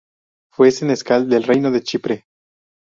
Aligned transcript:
Fue 0.51 0.71
senescal 0.71 1.29
del 1.29 1.43
reino 1.43 1.69
de 1.69 1.83
Chipre. 1.83 2.25